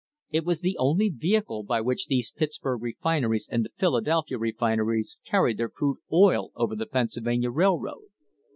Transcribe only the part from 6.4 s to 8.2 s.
over the Pennsylvania Railroad.